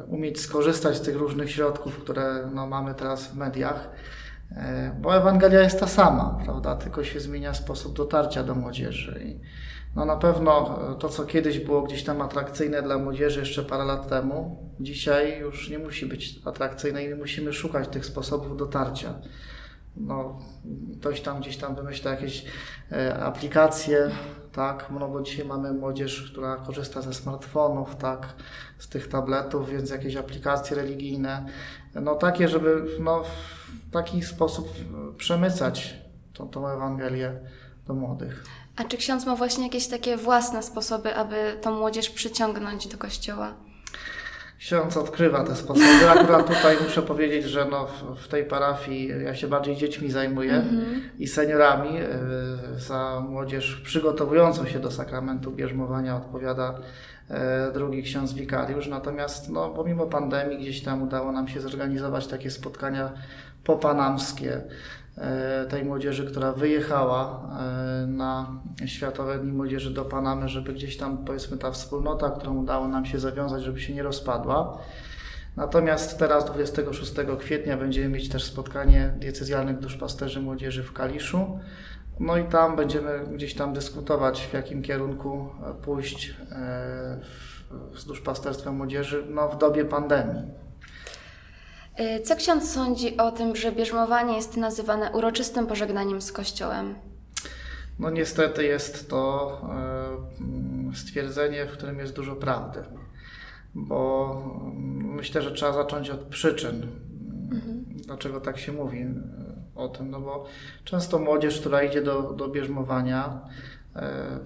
Umieć 0.07 0.41
skorzystać 0.41 0.97
z 0.97 1.01
tych 1.01 1.15
różnych 1.15 1.51
środków, 1.51 1.97
które 1.97 2.49
no, 2.53 2.67
mamy 2.67 2.95
teraz 2.95 3.27
w 3.27 3.37
mediach 3.37 3.89
bo 5.01 5.15
Ewangelia 5.15 5.61
jest 5.61 5.79
ta 5.79 5.87
sama, 5.87 6.37
prawda? 6.45 6.75
Tylko 6.75 7.03
się 7.03 7.19
zmienia 7.19 7.53
sposób 7.53 7.97
dotarcia 7.97 8.43
do 8.43 8.55
młodzieży. 8.55 9.21
I 9.25 9.39
no 9.95 10.05
na 10.05 10.17
pewno 10.17 10.79
to, 10.99 11.09
co 11.09 11.25
kiedyś 11.25 11.59
było 11.59 11.81
gdzieś 11.81 12.03
tam 12.03 12.21
atrakcyjne 12.21 12.81
dla 12.81 12.97
młodzieży 12.97 13.39
jeszcze 13.39 13.63
parę 13.63 13.85
lat 13.85 14.09
temu, 14.09 14.69
dzisiaj 14.79 15.39
już 15.39 15.69
nie 15.69 15.79
musi 15.79 16.05
być 16.05 16.39
atrakcyjne 16.45 17.03
i 17.03 17.15
musimy 17.15 17.53
szukać 17.53 17.87
tych 17.87 18.05
sposobów 18.05 18.57
dotarcia. 18.57 19.13
No, 19.97 20.39
ktoś 20.99 21.21
tam 21.21 21.41
gdzieś 21.41 21.57
tam 21.57 21.75
wymyśla 21.75 22.11
jakieś 22.11 22.45
e, 22.91 23.23
aplikacje, 23.23 24.11
tak, 24.51 24.85
no 24.99 25.07
bo 25.07 25.21
dzisiaj 25.21 25.45
mamy 25.45 25.73
młodzież, 25.73 26.31
która 26.31 26.55
korzysta 26.55 27.01
ze 27.01 27.13
smartfonów, 27.13 27.95
tak, 27.95 28.33
z 28.79 28.87
tych 28.87 29.07
tabletów, 29.07 29.69
więc 29.69 29.89
jakieś 29.89 30.15
aplikacje 30.15 30.75
religijne, 30.75 31.45
no 31.95 32.15
takie, 32.15 32.47
żeby 32.47 32.85
no, 32.99 33.23
w 33.23 33.91
taki 33.91 34.23
sposób 34.23 34.73
przemycać 35.17 35.95
tą, 36.33 36.49
tą 36.49 36.67
Ewangelię 36.67 37.39
do 37.87 37.93
młodych. 37.93 38.43
A 38.75 38.83
czy 38.83 38.97
ksiądz 38.97 39.25
ma 39.25 39.35
właśnie 39.35 39.63
jakieś 39.63 39.87
takie 39.87 40.17
własne 40.17 40.63
sposoby, 40.63 41.15
aby 41.15 41.57
tą 41.61 41.75
młodzież 41.75 42.09
przyciągnąć 42.09 42.87
do 42.87 42.97
kościoła? 42.97 43.53
Ksiądz 44.59 44.97
odkrywa 44.97 45.43
te 45.43 45.55
sposoby. 45.55 46.09
Akurat 46.09 46.47
tutaj 46.47 46.77
muszę 46.83 47.01
powiedzieć, 47.01 47.45
że 47.45 47.65
no 47.65 47.87
w, 48.15 48.27
tej 48.27 48.45
parafii 48.45 49.11
ja 49.25 49.35
się 49.35 49.47
bardziej 49.47 49.75
dziećmi 49.75 50.11
zajmuję 50.11 50.53
mm 50.53 50.67
-hmm. 50.67 50.99
i 51.19 51.27
seniorami. 51.27 52.01
Y, 52.01 52.79
za 52.79 53.23
młodzież 53.29 53.81
przygotowującą 53.83 54.65
się 54.65 54.79
do 54.79 54.91
sakramentu 54.91 55.51
bierzmowania 55.51 56.15
odpowiada 56.15 56.79
y, 57.69 57.73
drugi 57.73 58.03
ksiądz 58.03 58.33
wikariusz. 58.33 58.87
Natomiast 58.87 59.49
no, 59.49 59.69
pomimo 59.69 60.05
pandemii 60.05 60.57
gdzieś 60.57 60.83
tam 60.83 61.03
udało 61.03 61.31
nam 61.31 61.47
się 61.47 61.61
zorganizować 61.61 62.27
takie 62.27 62.51
spotkania 62.51 63.11
popanamskie 63.63 64.61
tej 65.69 65.83
młodzieży, 65.83 66.25
która 66.25 66.51
wyjechała 66.51 67.49
e, 68.03 68.07
na 68.07 68.61
Światowe 68.85 69.39
Dni 69.39 69.51
Młodzieży 69.51 69.93
do 69.93 70.05
Panamy, 70.05 70.49
żeby 70.49 70.73
gdzieś 70.73 70.97
tam 70.97 71.17
powiedzmy 71.17 71.57
ta 71.57 71.71
wspólnota, 71.71 72.29
którą 72.29 72.57
udało 72.57 72.87
nam 72.87 73.05
się 73.05 73.19
zawiązać, 73.19 73.63
żeby 73.63 73.81
się 73.81 73.93
nie 73.93 74.03
rozpadła. 74.03 74.77
Natomiast 75.55 76.19
teraz 76.19 76.45
26 76.45 77.13
kwietnia 77.39 77.77
będziemy 77.77 78.09
mieć 78.09 78.29
też 78.29 78.43
spotkanie 78.43 79.13
diecezjalnych 79.17 79.79
duszpasterzy 79.79 80.41
młodzieży 80.41 80.83
w 80.83 80.93
Kaliszu. 80.93 81.59
No 82.19 82.37
i 82.37 82.43
tam 82.43 82.75
będziemy 82.75 83.23
gdzieś 83.33 83.55
tam 83.55 83.73
dyskutować, 83.73 84.47
w 84.47 84.53
jakim 84.53 84.81
kierunku 84.81 85.49
pójść 85.81 86.35
e, 86.51 87.19
z 87.95 88.05
duszpasterstwem 88.05 88.75
młodzieży 88.75 89.23
no, 89.29 89.49
w 89.49 89.57
dobie 89.57 89.85
pandemii. 89.85 90.68
Y, 91.99 92.21
co 92.21 92.35
ksiądz 92.35 92.71
sądzi 92.71 93.17
o 93.17 93.31
tym, 93.31 93.55
że 93.55 93.71
bierzmowanie 93.71 94.35
jest 94.35 94.57
nazywane 94.57 95.11
uroczystym 95.11 95.67
pożegnaniem 95.67 96.21
z 96.21 96.31
Kościołem? 96.31 96.95
No 97.99 98.09
niestety 98.09 98.63
jest 98.63 99.09
to 99.09 99.51
e, 100.91 100.95
stwierdzenie, 100.95 101.65
w 101.65 101.71
którym 101.71 101.99
jest 101.99 102.15
dużo 102.15 102.35
prawdy, 102.35 102.79
bo 103.75 104.31
mm, 104.61 105.15
myślę, 105.15 105.41
że 105.41 105.51
trzeba 105.51 105.73
zacząć 105.73 106.09
od 106.09 106.19
przyczyn, 106.19 106.87
mhm. 107.51 107.85
dlaczego 107.89 108.41
tak 108.41 108.59
się 108.59 108.71
mówi 108.71 109.01
e, 109.01 109.13
o 109.75 109.87
tym, 109.87 110.11
no 110.11 110.19
bo 110.19 110.45
często 110.83 111.19
młodzież, 111.19 111.59
która 111.59 111.83
idzie 111.83 112.01
do, 112.01 112.21
do 112.21 112.47
bierzmowania, 112.47 113.41
E, 113.41 113.78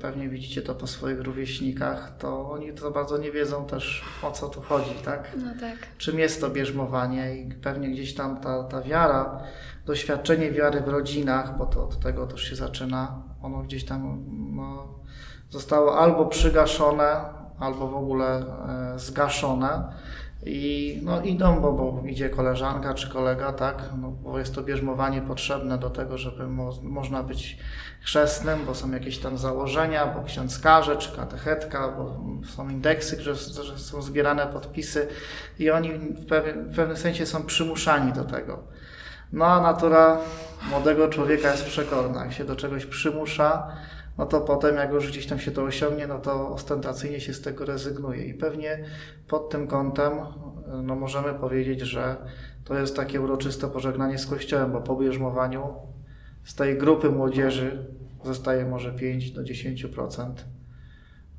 pewnie 0.01 0.29
widzicie 0.29 0.61
to 0.61 0.75
po 0.75 0.87
swoich 0.87 1.21
rówieśnikach, 1.21 2.17
to 2.17 2.51
oni 2.51 2.73
to 2.73 2.91
bardzo 2.91 3.17
nie 3.17 3.31
wiedzą 3.31 3.65
też 3.65 4.03
o 4.23 4.31
co 4.31 4.49
tu 4.49 4.61
chodzi, 4.61 4.95
tak? 5.05 5.31
No 5.37 5.51
tak. 5.59 5.97
Czym 5.97 6.19
jest 6.19 6.41
to 6.41 6.49
bierzmowanie 6.49 7.35
i 7.35 7.53
pewnie 7.53 7.89
gdzieś 7.89 8.15
tam 8.15 8.39
ta, 8.39 8.63
ta 8.63 8.81
wiara, 8.81 9.43
doświadczenie 9.85 10.51
wiary 10.51 10.81
w 10.81 10.87
rodzinach, 10.87 11.57
bo 11.57 11.65
to 11.65 11.83
od 11.83 11.99
tego 11.99 12.27
też 12.27 12.41
się 12.41 12.55
zaczyna, 12.55 13.23
ono 13.41 13.57
gdzieś 13.57 13.85
tam 13.85 14.23
no, 14.55 14.87
zostało 15.49 15.99
albo 15.99 16.25
przygaszone, 16.25 17.15
albo 17.59 17.87
w 17.87 17.95
ogóle 17.95 18.45
e, 18.95 18.99
zgaszone. 18.99 19.83
I 20.45 20.99
no, 21.03 21.21
idą, 21.21 21.61
bo, 21.61 21.73
bo 21.73 22.07
idzie 22.07 22.29
koleżanka 22.29 22.93
czy 22.93 23.09
kolega, 23.09 23.53
tak? 23.53 23.83
No, 24.01 24.11
bo 24.11 24.39
jest 24.39 24.55
to 24.55 24.63
bierzmowanie 24.63 25.21
potrzebne 25.21 25.77
do 25.77 25.89
tego, 25.89 26.17
żeby 26.17 26.47
mo 26.47 26.71
można 26.81 27.23
być 27.23 27.57
chrzestnym, 28.01 28.65
bo 28.65 28.75
są 28.75 28.91
jakieś 28.91 29.17
tam 29.17 29.37
założenia, 29.37 30.05
bo 30.05 30.23
ksiądz 30.23 30.59
każe, 30.59 30.97
czy 30.97 31.15
katechetka, 31.15 31.89
bo 31.97 32.19
są 32.47 32.69
indeksy, 32.69 33.21
że, 33.21 33.35
że 33.35 33.77
są 33.77 34.01
zbierane 34.01 34.47
podpisy 34.47 35.07
i 35.59 35.69
oni 35.69 35.89
w, 35.89 36.25
pewien, 36.25 36.65
w 36.65 36.75
pewnym 36.75 36.97
sensie 36.97 37.25
są 37.25 37.43
przymuszani 37.43 38.13
do 38.13 38.23
tego. 38.23 38.63
No 39.33 39.45
a 39.45 39.61
natura 39.61 40.17
młodego 40.69 41.07
człowieka 41.07 41.51
jest 41.51 41.65
przekorna. 41.65 42.23
Jak 42.23 42.33
się 42.33 42.45
do 42.45 42.55
czegoś 42.55 42.85
przymusza, 42.85 43.67
no 44.17 44.25
to 44.25 44.41
potem 44.41 44.75
jak 44.75 44.91
już 44.91 45.11
gdzieś 45.11 45.27
tam 45.27 45.39
się 45.39 45.51
to 45.51 45.63
osiągnie, 45.63 46.07
no 46.07 46.19
to 46.19 46.49
ostentacyjnie 46.49 47.19
się 47.19 47.33
z 47.33 47.41
tego 47.41 47.65
rezygnuje. 47.65 48.25
I 48.25 48.33
pewnie 48.33 48.85
pod 49.27 49.49
tym 49.49 49.67
kątem 49.67 50.13
no 50.83 50.95
możemy 50.95 51.33
powiedzieć, 51.33 51.79
że 51.79 52.15
to 52.63 52.79
jest 52.79 52.95
takie 52.95 53.21
uroczyste 53.21 53.67
pożegnanie 53.67 54.17
z 54.17 54.27
Kościołem, 54.27 54.71
bo 54.71 54.81
po 54.81 54.95
bierzmowaniu 54.95 55.73
z 56.43 56.55
tej 56.55 56.77
grupy 56.77 57.09
młodzieży 57.09 57.85
zostaje 58.23 58.65
może 58.65 58.91
5 58.91 59.31
do 59.31 59.41
10% 59.41 60.33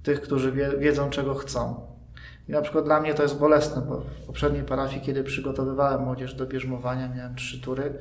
tych, 0.03 0.21
którzy 0.21 0.53
wie, 0.53 0.71
wiedzą, 0.79 1.11
czego 1.11 1.35
chcą. 1.35 1.87
I 2.49 2.53
na 2.53 2.63
przykład 2.63 2.85
dla 2.85 3.01
mnie 3.01 3.15
to 3.15 3.23
jest 3.23 3.39
bolesne, 3.39 3.83
bo 3.83 4.01
w 4.01 4.27
poprzedniej 4.27 4.63
parafii, 4.63 5.03
kiedy 5.03 5.25
przygotowywałem 5.25 6.03
młodzież 6.03 6.35
do 6.35 6.47
bierzmowania, 6.47 7.09
miałem 7.09 7.35
trzy 7.35 7.61
tury 7.61 7.99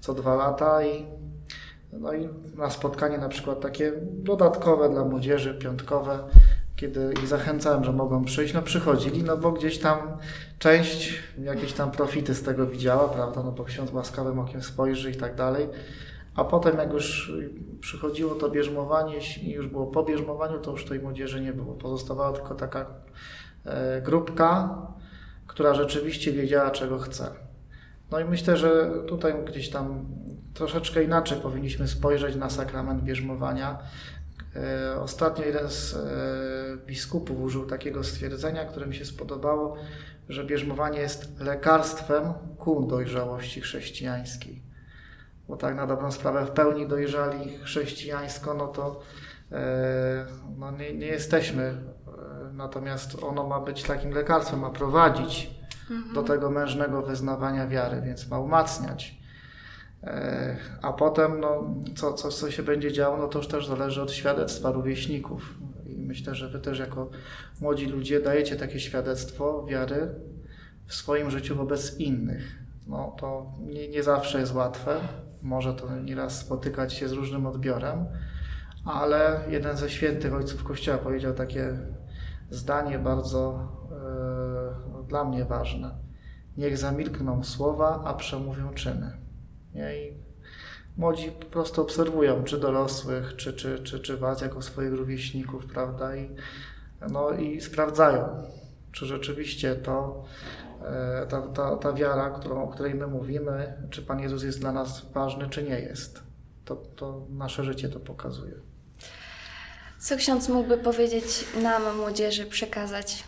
co 0.00 0.14
dwa 0.14 0.34
lata 0.34 0.84
i 0.84 1.06
no 1.92 2.12
i 2.12 2.28
na 2.56 2.70
spotkanie 2.70 3.18
na 3.18 3.28
przykład 3.28 3.60
takie 3.60 3.92
dodatkowe 4.06 4.88
dla 4.88 5.04
młodzieży, 5.04 5.54
piątkowe, 5.54 6.18
kiedy 6.76 7.12
ich 7.12 7.26
zachęcałem, 7.26 7.84
że 7.84 7.92
mogą 7.92 8.24
przyjść, 8.24 8.54
no 8.54 8.62
przychodzili, 8.62 9.22
no 9.22 9.36
bo 9.36 9.52
gdzieś 9.52 9.78
tam 9.78 9.98
część 10.58 11.22
jakieś 11.42 11.72
tam 11.72 11.90
profity 11.90 12.34
z 12.34 12.42
tego 12.42 12.66
widziała, 12.66 13.08
prawda, 13.08 13.42
no 13.42 13.52
bo 13.52 13.64
ksiądz 13.64 13.92
łaskawym 13.92 14.38
okiem 14.38 14.62
spojrzy 14.62 15.10
i 15.10 15.14
tak 15.16 15.34
dalej. 15.34 15.68
A 16.34 16.44
potem 16.44 16.78
jak 16.78 16.92
już 16.92 17.32
przychodziło 17.80 18.34
to 18.34 18.50
bierzmowanie 18.50 19.16
i 19.42 19.50
już 19.50 19.68
było 19.68 19.86
po 19.86 20.04
bierzmowaniu, 20.04 20.58
to 20.58 20.70
już 20.70 20.84
tej 20.84 21.00
młodzieży 21.00 21.40
nie 21.40 21.52
było. 21.52 21.74
Pozostawała 21.74 22.32
tylko 22.32 22.54
taka 22.54 22.86
e, 23.64 24.02
grupka, 24.02 24.78
która 25.46 25.74
rzeczywiście 25.74 26.32
wiedziała, 26.32 26.70
czego 26.70 26.98
chce. 26.98 27.30
No 28.10 28.20
i 28.20 28.24
myślę, 28.24 28.56
że 28.56 28.90
tutaj 29.06 29.34
gdzieś 29.44 29.70
tam 29.70 30.06
troszeczkę 30.58 31.04
inaczej 31.04 31.40
powinniśmy 31.40 31.88
spojrzeć 31.88 32.36
na 32.36 32.50
sakrament 32.50 33.02
bierzmowania. 33.02 33.78
E, 34.56 35.00
Ostatnio 35.00 35.44
jeden 35.44 35.68
z 35.68 35.94
e, 35.94 36.86
biskupów 36.86 37.40
użył 37.40 37.66
takiego 37.66 38.04
stwierdzenia, 38.04 38.64
które 38.64 38.86
mi 38.86 38.94
się 38.94 39.04
spodobało, 39.04 39.76
że 40.28 40.44
bierzmowanie 40.44 40.98
jest 41.00 41.40
lekarstwem 41.40 42.32
ku 42.58 42.86
dojrzałości 42.86 43.60
chrześcijańskiej. 43.60 44.62
Bo 45.48 45.56
tak 45.56 45.76
na 45.76 45.86
dobrą 45.86 46.12
sprawę 46.12 46.46
w 46.46 46.50
pełni 46.50 46.88
dojrzali 46.88 47.58
chrześcijańsko, 47.58 48.54
no 48.54 48.66
to 48.68 49.00
e, 49.52 50.26
no 50.58 50.70
nie, 50.70 50.94
nie 50.94 51.06
jesteśmy. 51.06 51.74
Natomiast 52.52 53.22
ono 53.22 53.46
ma 53.46 53.60
być 53.60 53.82
takim 53.82 54.10
lekarstwem, 54.10 54.60
ma 54.60 54.70
prowadzić 54.70 55.50
do 56.14 56.22
tego 56.22 56.50
mężnego 56.50 57.02
wyznawania 57.02 57.66
wiary, 57.66 58.02
więc 58.02 58.28
ma 58.28 58.38
umacniać. 58.38 59.18
E, 60.02 60.56
A 60.82 60.92
potem, 60.92 61.40
no, 61.40 61.74
co, 61.96 62.12
co, 62.12 62.28
co 62.28 62.50
się 62.50 62.62
będzie 62.62 62.92
działo, 62.92 63.16
no 63.16 63.28
to 63.28 63.38
już 63.38 63.48
też 63.48 63.66
zależy 63.66 64.02
od 64.02 64.12
świadectwa 64.12 64.72
rówieśników. 64.72 65.58
I 65.86 65.96
myślę, 65.96 66.34
że 66.34 66.48
Wy 66.48 66.58
też 66.58 66.78
jako 66.78 67.10
młodzi 67.60 67.86
ludzie 67.86 68.20
dajecie 68.20 68.56
takie 68.56 68.80
świadectwo 68.80 69.66
wiary 69.66 70.14
w 70.86 70.94
swoim 70.94 71.30
życiu 71.30 71.56
wobec 71.56 71.98
innych. 71.98 72.58
No 72.86 73.16
to 73.18 73.52
nie, 73.60 73.88
nie 73.88 74.02
zawsze 74.02 74.40
jest 74.40 74.54
łatwe, 74.54 75.00
może 75.42 75.74
to 75.74 75.96
nieraz 75.96 76.38
spotykać 76.38 76.92
się 76.92 77.08
z 77.08 77.12
różnym 77.12 77.46
odbiorem, 77.46 78.06
ale 78.84 79.40
jeden 79.48 79.76
ze 79.76 79.90
świętych 79.90 80.34
ojców 80.34 80.64
Kościoła 80.64 80.98
powiedział 80.98 81.34
takie 81.34 81.78
zdanie 82.50 82.98
bardzo 82.98 83.68
no, 84.92 85.02
dla 85.02 85.24
mnie 85.24 85.44
ważne. 85.44 85.90
Niech 86.56 86.78
zamilkną 86.78 87.44
słowa, 87.44 88.02
a 88.04 88.14
przemówią 88.14 88.74
czyny. 88.74 89.27
Nie? 89.78 90.08
I 90.08 90.14
młodzi 90.96 91.30
po 91.30 91.46
prostu 91.46 91.82
obserwują, 91.82 92.44
czy 92.44 92.58
dorosłych, 92.58 93.36
czy, 93.36 93.52
czy, 93.52 93.78
czy, 93.78 94.00
czy 94.00 94.16
was 94.16 94.40
jako 94.40 94.62
swoich 94.62 94.92
rówieśników, 94.92 95.66
prawda? 95.66 96.16
I, 96.16 96.30
no, 97.10 97.30
i 97.30 97.60
sprawdzają, 97.60 98.42
czy 98.92 99.06
rzeczywiście 99.06 99.74
to 99.74 100.24
e, 100.84 101.26
ta, 101.28 101.42
ta, 101.42 101.76
ta 101.76 101.92
wiara, 101.92 102.30
którą, 102.30 102.62
o 102.62 102.68
której 102.68 102.94
my 102.94 103.06
mówimy, 103.06 103.72
czy 103.90 104.02
Pan 104.02 104.20
Jezus 104.20 104.42
jest 104.42 104.60
dla 104.60 104.72
nas 104.72 105.12
ważny, 105.12 105.48
czy 105.48 105.62
nie 105.62 105.80
jest. 105.80 106.22
To, 106.64 106.76
to 106.76 107.26
nasze 107.30 107.64
życie 107.64 107.88
to 107.88 108.00
pokazuje. 108.00 108.54
Co 109.98 110.16
ksiądz 110.16 110.48
mógłby 110.48 110.78
powiedzieć 110.78 111.44
nam, 111.62 111.96
młodzieży, 111.96 112.46
przekazać? 112.46 113.24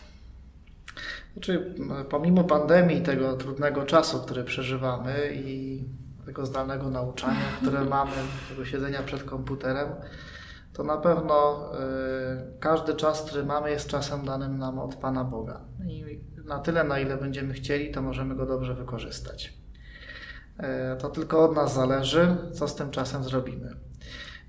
Znaczy, 1.32 1.74
pomimo 2.10 2.44
pandemii, 2.44 3.02
tego 3.02 3.36
trudnego 3.36 3.84
czasu, 3.84 4.18
który 4.18 4.44
przeżywamy 4.44 5.32
i 5.34 5.84
tego 6.26 6.46
zdalnego 6.46 6.90
nauczania, 6.90 7.46
które 7.60 7.84
mamy, 7.96 8.12
tego 8.48 8.64
siedzenia 8.64 9.02
przed 9.02 9.22
komputerem, 9.24 9.88
to 10.72 10.84
na 10.84 10.96
pewno 10.96 11.70
y, 11.74 12.60
każdy 12.60 12.94
czas, 12.94 13.22
który 13.22 13.44
mamy, 13.44 13.70
jest 13.70 13.88
czasem 13.88 14.24
danym 14.24 14.58
nam 14.58 14.78
od 14.78 14.94
Pana 14.94 15.24
Boga. 15.24 15.60
I 15.86 16.20
na 16.44 16.58
tyle, 16.58 16.84
na 16.84 16.98
ile 16.98 17.16
będziemy 17.16 17.54
chcieli, 17.54 17.90
to 17.90 18.02
możemy 18.02 18.36
go 18.36 18.46
dobrze 18.46 18.74
wykorzystać. 18.74 19.54
Y, 20.58 20.62
to 20.98 21.08
tylko 21.08 21.44
od 21.44 21.54
nas 21.56 21.74
zależy, 21.74 22.36
co 22.52 22.68
z 22.68 22.74
tym 22.74 22.90
czasem 22.90 23.24
zrobimy. 23.24 23.76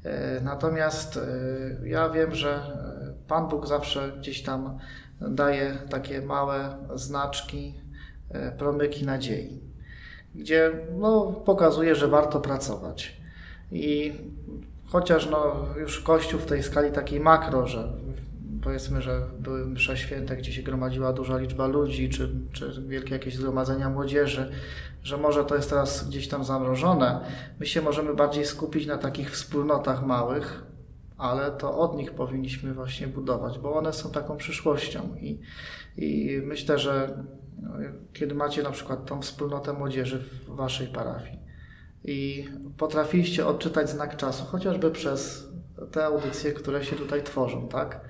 Y, 0.05 0.41
Natomiast 0.43 1.17
y, 1.17 1.89
ja 1.89 2.09
wiem, 2.09 2.35
że 2.35 2.59
y, 3.23 3.27
Pan 3.27 3.47
Bóg 3.47 3.67
zawsze 3.67 4.11
gdzieś 4.19 4.43
tam 4.43 4.79
daje 5.21 5.77
takie 5.89 6.21
małe 6.21 6.77
znaczki, 6.95 7.81
y, 8.35 8.57
promyki 8.57 9.05
nadziei, 9.05 9.61
gdzie 10.35 10.71
no, 10.97 11.33
pokazuje, 11.45 11.95
że 11.95 12.07
warto 12.07 12.39
pracować. 12.39 13.17
I 13.71 14.13
chociaż 14.87 15.29
no, 15.29 15.65
już 15.79 15.99
Kościół 15.99 16.39
w 16.39 16.45
tej 16.45 16.63
skali 16.63 16.91
takiej 16.91 17.19
makro, 17.19 17.67
że 17.67 17.93
powiedzmy, 18.63 19.01
że 19.01 19.21
były 19.39 19.65
msze 19.65 19.97
święte, 19.97 20.37
gdzie 20.37 20.51
się 20.51 20.61
gromadziła 20.63 21.13
duża 21.13 21.37
liczba 21.37 21.67
ludzi, 21.67 22.09
czy, 22.09 22.29
czy 22.51 22.83
wielkie 22.87 23.13
jakieś 23.13 23.35
zgromadzenia 23.35 23.89
młodzieży, 23.89 24.51
że 25.03 25.17
może 25.17 25.45
to 25.45 25.55
jest 25.55 25.69
teraz 25.69 26.07
gdzieś 26.07 26.27
tam 26.27 26.43
zamrożone. 26.43 27.19
My 27.59 27.65
się 27.65 27.81
możemy 27.81 28.13
bardziej 28.13 28.45
skupić 28.45 28.87
na 28.87 28.97
takich 28.97 29.31
wspólnotach 29.31 30.05
małych, 30.05 30.63
ale 31.17 31.51
to 31.51 31.77
od 31.77 31.97
nich 31.97 32.11
powinniśmy 32.11 32.73
właśnie 32.73 33.07
budować, 33.07 33.59
bo 33.59 33.73
one 33.73 33.93
są 33.93 34.11
taką 34.11 34.37
przyszłością 34.37 35.15
i, 35.21 35.39
i 35.97 36.41
myślę, 36.45 36.79
że 36.79 37.23
kiedy 38.13 38.35
macie 38.35 38.63
na 38.63 38.71
przykład 38.71 39.05
tą 39.05 39.21
wspólnotę 39.21 39.73
młodzieży 39.73 40.19
w 40.19 40.45
waszej 40.45 40.87
parafii 40.87 41.39
i 42.03 42.49
potrafiliście 42.77 43.47
odczytać 43.47 43.89
znak 43.89 44.17
czasu, 44.17 44.45
chociażby 44.45 44.91
przez 44.91 45.47
te 45.91 46.05
audycje, 46.05 46.51
które 46.51 46.83
się 46.83 46.95
tutaj 46.95 47.23
tworzą, 47.23 47.67
tak? 47.67 48.01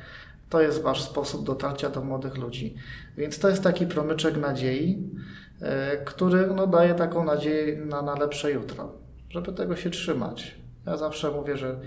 To 0.50 0.62
jest 0.62 0.82
wasz 0.82 1.02
sposób 1.02 1.46
dotarcia 1.46 1.90
do 1.90 2.02
młodych 2.02 2.38
ludzi. 2.38 2.76
Więc 3.18 3.40
to 3.40 3.50
jest 3.50 3.64
taki 3.64 3.88
promyczek 3.88 4.38
nadziei, 4.38 5.10
e, 5.62 5.98
który 5.98 6.48
no, 6.48 6.68
daje 6.68 6.94
taką 6.94 7.26
nadzieję 7.26 7.86
na, 7.86 8.02
na 8.02 8.16
lepsze 8.16 8.52
jutro, 8.52 8.92
żeby 9.30 9.54
tego 9.54 9.76
się 9.76 9.90
trzymać. 9.90 10.56
Ja 10.86 10.98
zawsze 10.98 11.32
mówię, 11.32 11.58
że 11.58 11.80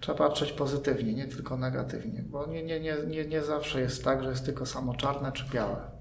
trzeba 0.00 0.18
patrzeć 0.18 0.52
pozytywnie, 0.52 1.14
nie 1.14 1.26
tylko 1.26 1.56
negatywnie, 1.56 2.24
bo 2.26 2.46
nie, 2.46 2.62
nie, 2.62 2.80
nie, 2.80 2.96
nie, 3.06 3.24
nie 3.24 3.42
zawsze 3.42 3.80
jest 3.80 4.04
tak, 4.04 4.22
że 4.22 4.30
jest 4.30 4.44
tylko 4.44 4.66
samo 4.66 4.94
czarne 4.94 5.32
czy 5.32 5.44
białe. 5.52 5.91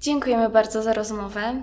Dziękujemy 0.00 0.48
bardzo 0.48 0.82
za 0.82 0.92
rozmowę. 0.92 1.62